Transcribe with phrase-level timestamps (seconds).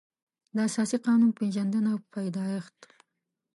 [0.55, 2.77] د اساسي قانون پېژندنه او پیدایښت